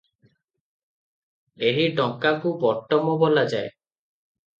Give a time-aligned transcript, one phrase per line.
[1.71, 3.69] ଏହି ଟଙ୍କାକୁ ବଟମ ବୋଲାଯାଏ।